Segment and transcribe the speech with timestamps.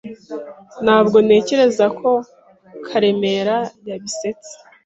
[0.83, 2.09] Ntabwo ntekereza ko
[2.87, 3.57] Karemera
[3.89, 4.53] yabisetsa.